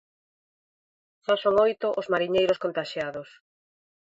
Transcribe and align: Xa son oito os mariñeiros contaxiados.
Xa 1.25 1.35
son 1.43 1.55
oito 1.67 1.87
os 1.99 2.09
mariñeiros 2.13 2.61
contaxiados. 2.63 3.29